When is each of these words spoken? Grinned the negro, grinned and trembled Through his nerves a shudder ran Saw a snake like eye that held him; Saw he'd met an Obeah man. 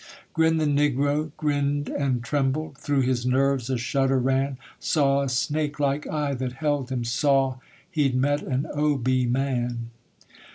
Grinned 0.33 0.59
the 0.59 0.65
negro, 0.65 1.31
grinned 1.37 1.87
and 1.87 2.23
trembled 2.23 2.75
Through 2.75 3.01
his 3.01 3.23
nerves 3.23 3.69
a 3.69 3.77
shudder 3.77 4.17
ran 4.17 4.57
Saw 4.79 5.21
a 5.21 5.29
snake 5.29 5.79
like 5.79 6.07
eye 6.07 6.33
that 6.33 6.53
held 6.53 6.89
him; 6.89 7.03
Saw 7.03 7.57
he'd 7.91 8.15
met 8.15 8.41
an 8.41 8.65
Obeah 8.73 9.27
man. 9.29 9.91